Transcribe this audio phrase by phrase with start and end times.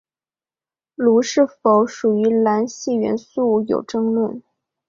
[0.95, 4.41] 镥是否属于镧系元素有争论。